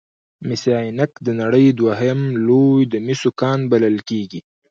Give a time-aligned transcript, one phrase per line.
[0.47, 4.39] مس عینک د نړۍ دویم لوی د مسو کان بلل کیږي.